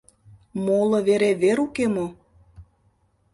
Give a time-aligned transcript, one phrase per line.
[0.65, 2.07] Моло вере вер уке мо?